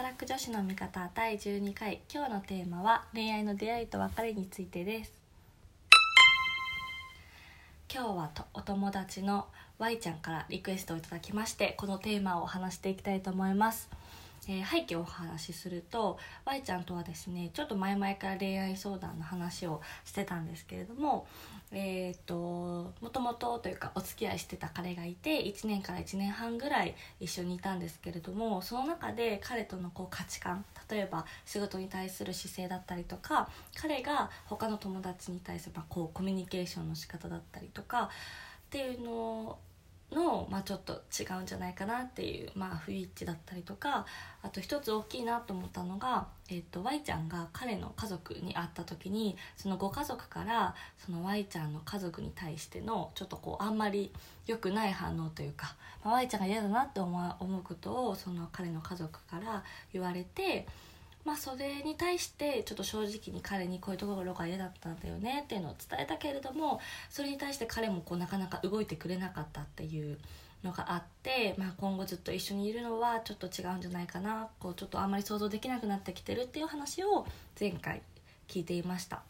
[0.00, 2.00] 働く女子の味方第12回。
[2.10, 5.12] 今日のテーマは恋愛の出会いと別れについてです。
[7.92, 9.44] 今日はとお友達の
[9.78, 13.90] Y ちゃんからリクエストをいただきましてこのテーマを話していきたいと思います。
[14.48, 21.26] えー、背景をお話しすると Y ちゃんとはですねちょっと前々から恋愛相談の話をしてたんですけれども
[21.72, 33.48] えーと、もともとというかお付き合いしてた彼がいて1年から1年半ぐらい一緒にいたんですけれどもその中で彼とのこう価値観例えば仕事に対する姿勢だったりとか
[33.80, 38.08] 彼が他の友達に対する、ま、こうコミュニケーションの仕方だったりとかっ
[38.70, 39.58] ていうのを
[40.12, 44.06] の、まあ、ちょっと違うんじゃないかなっていう、まあ、不一致だったりとか
[44.42, 54.12] あと一つ大きいなと思ったのが、えーと、Y ちゃんが彼の家族に会った時にそのご家族からその Y ちゃんの家族に対してのちょっとこうあんまり
[54.46, 55.74] 良くない反応というか、
[56.04, 60.66] まあ、Y ちゃんが嫌だなって思うことをその彼の家族から言われて。
[61.24, 70.18] まあ、それに対してちょっと正直に彼にこういうところが嫌だったんだよねっていうのを伝えたけれどもそれに対して彼もこうなかなか動いてくれなかったっていう
[70.64, 77.26] のがあって、まあ、今後ずっと一緒にいるのはちょっと違うんじゃないかなこうちょっとあんまり想像できなくなってきてるっていう話を
[77.58, 78.02] 前回
[78.48, 79.22] 聞いていました。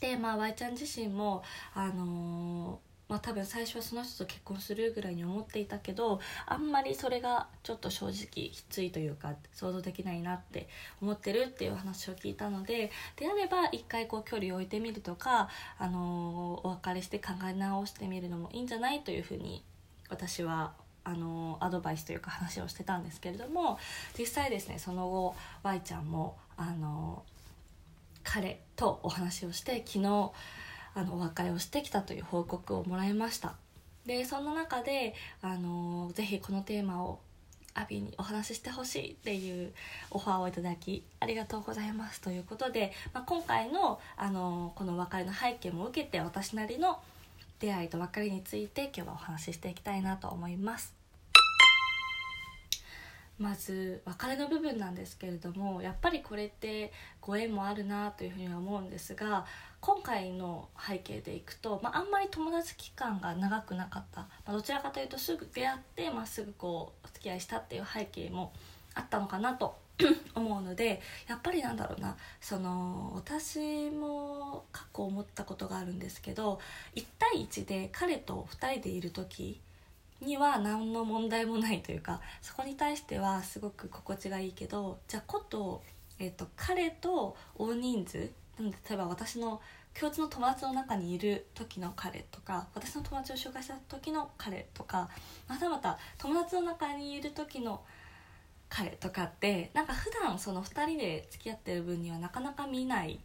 [0.00, 1.42] でまあ Y ちゃん自身も
[1.74, 8.14] あのまあ、多分最初はその人と結婚するぐらいに思っていたけどあんまりそれがちょっと正直
[8.50, 10.68] きついというか想像できないなって
[11.02, 19.62] 思ってるっていう話を聞いたのでであれば一回こう距離を置いてみるとか、あのー、お別れして考え直してみるのもいいんじゃないというふうに
[20.08, 20.72] 私は
[21.04, 23.78] あのアドバイスというか話をしてたんですけれども
[24.18, 27.22] 実際ですねその後 Y ちゃんもあの
[28.22, 30.32] 彼とお話をして昨日
[30.94, 33.54] あのお別れをしてきたという報告をもらいました。
[34.06, 37.20] でそんな中であのぜひこのテーマを
[37.74, 39.72] アビにお話ししてほしいっていう
[40.10, 47.00] オファーをいただきありがとうございますということで、まあ、今回のあのこの別れの背景も受けて私なりの
[47.58, 51.03] 出会いと別れについて今日はお話ししていきたいなと思います。
[53.38, 59.44] まず別れの部分なんですけれどもやっぱりこれってご縁もあるなというふうには思うんですが
[59.80, 68.52] 今回の背景でいくと、まあ、あんまり友達期間が長くなかった、まあ、どちらかというとすぐ出会って、まあ、すぐこうお付き合いしたっていう背景も
[68.94, 69.76] あったのかなと
[70.34, 72.16] 思うのでやっぱりなんだろうな。
[72.40, 76.60] その私も過去思ったことがあるんですけど
[76.96, 79.60] 1対1で彼と2人でいる時
[80.24, 85.82] には何の問題もないというかそこに対してはすごく心地がいいけどじゃあこと,、
[86.18, 89.60] えーと彼と大人数なので例えば私の
[89.98, 95.08] 共通の友達の中にいる時の彼とか私の友達を紹介した時の彼とか
[95.48, 97.80] またまた友達の中にいる時の
[98.68, 103.20] 彼とかってなんか普段その2人で付き合ってる分にはなかなか見ない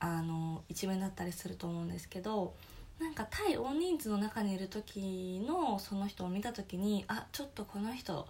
[0.00, 2.54] あの一面だったりすると思うんですけど
[3.00, 8.26] なんか対大人数の中にいる時のその人を見た時にあちょっとこの人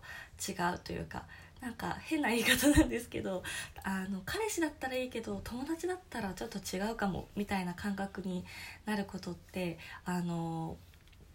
[0.48, 1.24] 違うというか
[1.60, 3.42] なんか変な言い方なんですけど
[3.84, 8.44] あの彼氏だったらいいけど友達だったらちょっと違うかもみたいな感覚に
[8.84, 10.76] なることってあの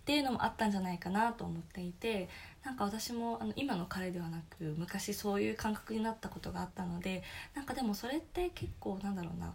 [0.02, 2.30] っていうのもあったんじゃないかなと思っていて
[2.64, 7.24] なんか私もあの今の彼ではなく昔そういう感覚になったことがあったので
[7.54, 9.54] なんかでもそれって結構なんだろうな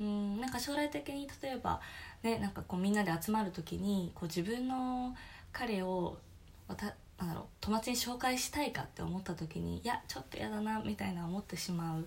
[0.00, 1.80] うんなんか将来的に例えば
[2.22, 5.14] ねなんかこうみんなで集まる時にこう自分の
[5.52, 6.18] 彼を
[6.68, 12.06] なんだろう友達に紹介したいかって思った時にいやちょっと嫌だなみたいな思ってしまう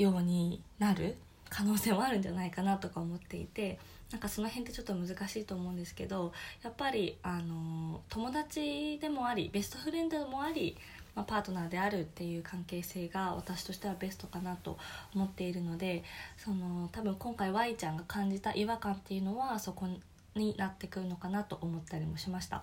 [0.00, 1.16] ようになる
[1.50, 3.78] 可能性もあるんじゃないかなとか思っていて
[4.10, 10.76] なんかその辺ってちょっと難しいと思うんですけどやっぱりあの友達でもありベストフレンドでもあり、
[11.14, 14.78] まあ、パートナーであるっていう関係性が私としてはベストかなと
[15.14, 16.04] 思っているので
[16.36, 19.86] その多分今回 Y ちゃんが感じた違和感っていうのはそこ
[20.34, 22.62] になってくるのかなと思ったりもしました。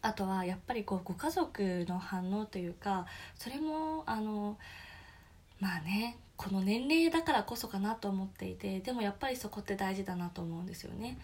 [0.00, 4.56] あとはやっぱりこうご家族の反応というかそれもあの
[5.60, 11.18] まあねこの年齢だからこそかなと思っていてでもやっぱりそこって大事だなと思うんですよね。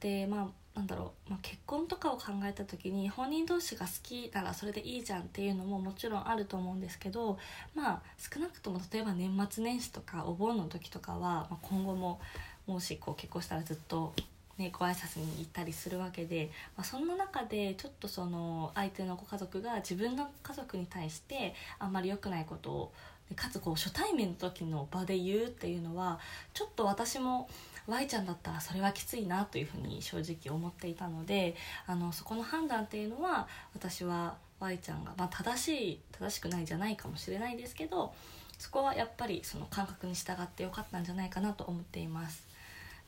[0.00, 7.38] でまあなんだろう、まあ、結婚とかを考えた時に本人同士が好きならそれでいいじゃんっていうのももちろんあると思うんですけど
[7.74, 12.20] まあ少なくとも例えば年末年始とかお盆の時とかは、まあ、今後も
[12.66, 14.12] もしこう結婚したらずっと
[14.58, 22.92] ね、ご挨拶に行ったりするわけで、まあ、そんな中でちょっとその相手のご家族が自分の家族に対してあんまり良くないことを
[23.34, 26.20] かつこう初対面の時の場で言うっていうのは
[26.54, 27.50] ちょっと私も
[27.86, 31.54] Y ちゃんだったらそれはきついなというふうに正直思っていたので
[31.86, 38.12] あのそこの判断っていうのは私は Y ちゃんが、まあ、正しい正しくないじゃないかもしれないですけど
[38.58, 42.46] そこはやっぱりその感覚に従ってよかったんじゃないかなと思っています。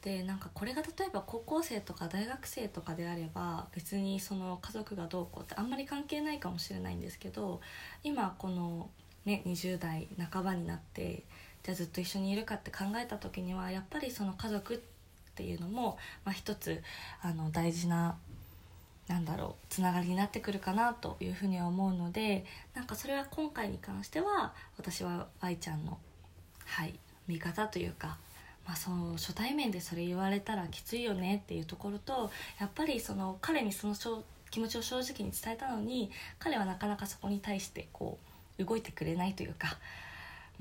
[0.02, 7.60] でなんかこれが例えば高校生とか大学生とかであれば別にその家族がどうこうってあんまり関係ないかもしれないんですけど
[8.04, 8.90] 今この、
[9.25, 11.25] ね、20代半ばになって
[11.69, 14.79] じゃあずっと一緒にいるかって考えた時にはやっぱりその家族っ
[15.35, 16.82] ていうのも、まあ、一つ
[17.20, 18.17] あの大事な
[19.06, 25.99] なんだろうつながりになってくるかなというふうには思うのでなんかそれは今回に関しては私は愛ちゃんの
[26.65, 28.17] はい味方というか
[28.67, 32.31] まあ、その初対面でそれ言われたらきついよねっていうところと
[32.61, 33.94] やっぱりその彼にその
[34.50, 38.19] 気持ちを正直に伝えたのに彼はなかなかそこに対してこ
[38.59, 39.79] う動いてくれないというか、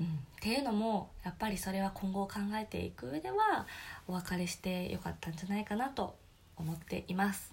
[0.00, 0.10] うん、っ
[0.40, 3.66] ていうのもやっぱりそれは今後考えていく上では
[4.06, 6.16] お別れしてよかったんじゃないかなと
[6.56, 7.52] 思っています。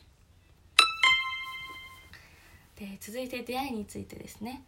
[2.78, 4.64] で続いて出会いについてですね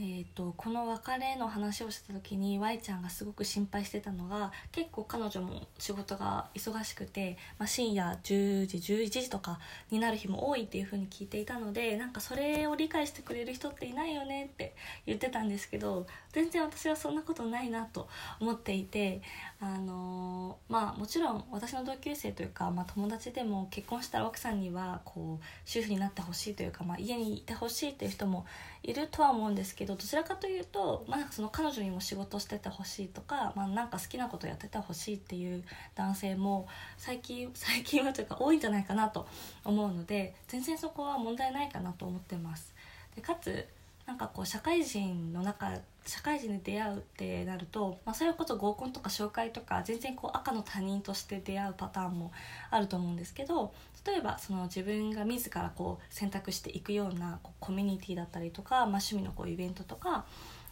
[0.00, 9.58] えーと、この別れの話をした時に Y ちゃんがすごく心配してたのが結構彼女も仕事が忙しくて、まあ、深夜10時11時とか
[9.90, 14.74] になる日も多いっていう風に聞いていたのでなんかそれを理解してくれる人っていないよねって
[15.04, 18.08] 言ってたんですけど全然私はそんなことないなと
[18.40, 19.20] 思っていて
[19.60, 28.46] あのー、まあもちろん私の同級生というか、まあ、友達でも結婚したら奥さんにはこう主婦になってほしいというか、まあ、家にいてほしいっていう人も
[28.82, 35.64] いるとは思うんですけどけどちらかというと、まあ、その彼女にも仕事しててほしいとか、まあ、なんか好きなことやっててほしいっていう
[35.96, 39.26] 男性も最近最近はというか多いんじゃないかなと
[39.64, 42.74] 思うので全然そこは問題ないかなと思ってます。
[43.16, 43.66] でかつ
[44.12, 45.70] なんかこう社会人の中
[46.04, 52.30] 社会人で出会うってなると、まあ、それこそ合コンとか紹介とか全然こう赤の他人として出会うパターンも
[52.70, 53.72] あると思うんですけど
[54.06, 60.26] 例えばその自分が自らこう選択していくようなこうコミュニティだったりとか、まあ、趣味のこうイベントとか、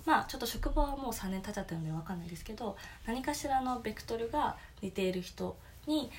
[0.04, 2.76] まあ、ちょっと職場はもう3年経っちゃってるんで分かんないですけど
[3.06, 5.56] 何かしらのベクトルが似ている人
[5.86, 6.10] に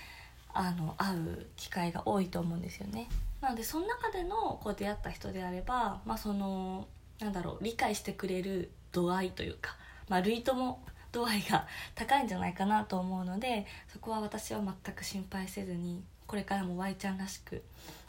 [0.51, 3.07] あの会う機会が多いと思うんですよね。
[3.41, 6.87] なのでその中でのこう出会った人であれば、まあ、その
[7.21, 9.77] なんだろう理解してくれる度合いというか、
[10.09, 17.61] まあ、類とも度合いが高いんじゃないかなと思うのでそこは私は全く心配せずにこれからも Y ちゃんらしく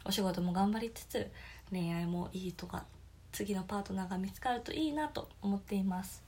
[0.05, 1.31] お仕事も頑張りつつ
[1.71, 2.85] 恋愛もいいとか
[3.33, 6.23] 次のパートナーが見つかるといいなと思っています。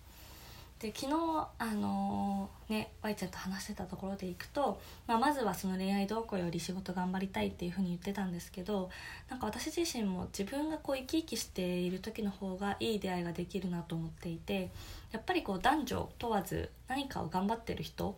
[0.84, 8.90] で昨日あのー、ね Y ちゃんと話してたところでいくと、まあ、まずはその恋愛動向より仕事頑張りたいっていうふうに言ってたんですけど
[9.30, 14.68] なんか私自身も自分がこう生き生きしている時の方がいい出会いができるなと思っていて
[15.10, 18.14] やっぱりこう男女問わず何かを頑張ってる人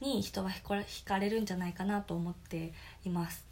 [0.00, 2.72] に人は惹かれるんじゃないかなと思って
[3.04, 3.44] います。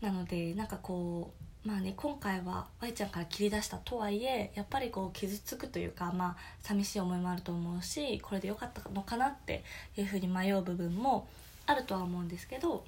[0.00, 9.64] なのでなんかこうまあね今回は Y ちゃんから切り出したとはいえやっぱりこう傷つくというかまあ寂しい思いもあると思うしこれで良かったのかなって
[9.96, 11.26] いうふうに迷う部分も
[11.66, 12.84] あるとは思うんですけど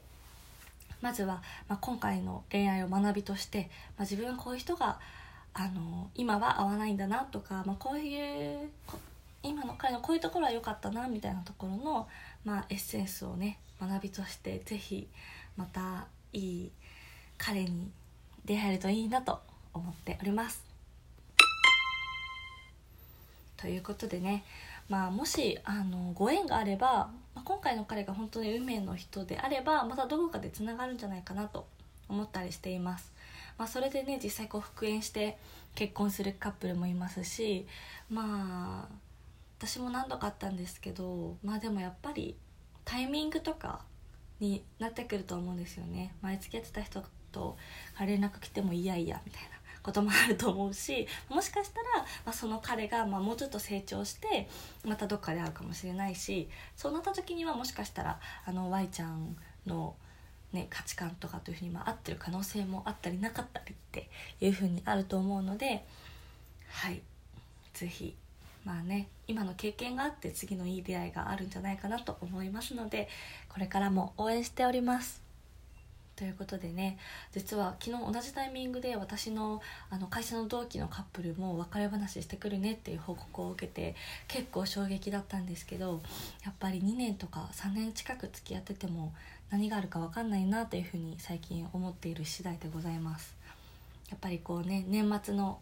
[1.00, 4.98] まずは、まあ、今回の恋愛を学びとして、まあ、自分はこういう人が
[5.54, 8.68] あの今は合わないんだなとか、まあ、こういう
[9.42, 12.08] 今の彼のこういうところは良かったなみたいなところの、
[12.44, 15.08] まあ、エッセンスをね学びとして是非
[15.56, 16.70] またいい
[17.38, 17.90] 彼に
[18.46, 19.40] 出会えるといいなと
[19.74, 20.64] 思っております。
[23.56, 24.44] ということでね、
[24.88, 31.66] まあ、もしあのご縁があれば、まあ、今回の彼が本当に運命の人であればまたどこかでつながるんじゃないかなと
[32.08, 33.12] 思ったりしています。
[33.58, 35.38] まあ、それでね実際こう復縁して
[35.74, 37.66] 結婚するカップルもいますし
[38.10, 38.94] まあ
[39.58, 42.36] 私も何度かあったんですけどまあでもやっぱり
[42.84, 43.80] タイミングとか
[44.38, 47.02] になってくると思うんですよね前付き合ってた人
[47.36, 47.56] と
[48.00, 49.48] 連絡来てもいやいやみたいな
[49.82, 54.48] こともあると思うしもしかしたら、まあ、その彼が、まあ、もうちょっと成長して
[54.84, 59.94] またどっかで会うかもしれないしそうなった時にはもしかしたらあの Y ちゃんの、
[60.52, 64.08] ね、価値観とかというふうに、まあ、合ってる可能性もあったりなかったりって
[64.40, 65.84] いうふうにあると思うので
[66.68, 67.02] はい。
[67.74, 68.16] 是非
[68.64, 73.08] まあね今の経験があって次のいい出会いがあるんじゃないかなと思いますので
[73.48, 75.25] これからも応援しております。
[76.16, 76.98] ということでね
[77.32, 83.94] 実は昨日同じタイミングで私のあの会社の同期のカップルも別れ話してくるねっていう報告を受けて
[84.26, 86.00] 結構衝撃だったんですけど
[86.44, 89.12] やっぱり2年とか3年近く付き合ってても
[89.50, 93.36] 何があるか分かんないなというふうに最近思っている次第でございます。
[94.08, 95.58] やっぱりこうね年末の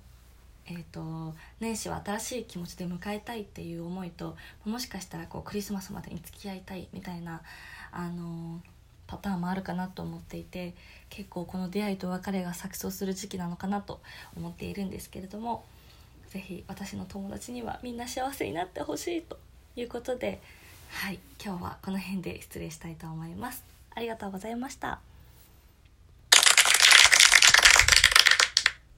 [0.67, 4.35] えーと、年始は新しい気持ちで迎えたいっていう思いと
[4.65, 7.43] もしかしたらこうクリスマスまでに付き合いたいみたいな、
[7.93, 8.61] あの
[9.07, 10.75] パターンもあるかなと思っていて
[11.11, 14.01] 結構この出会いと別れが錯綜する時期なのかなと
[14.37, 15.65] 思っているんですけれども
[16.31, 19.39] 是非私の友達にはみんな幸せになってほしいと
[19.77, 20.41] いうことで
[20.91, 23.65] はい今日はこの辺で失礼したいと思います。
[23.97, 25.14] ありがとうございました。